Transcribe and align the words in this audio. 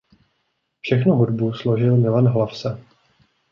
Všechnu 0.81 1.13
hudbu 1.15 1.53
složil 1.53 1.97
Milan 1.97 2.27
Hlavsa. 2.27 2.77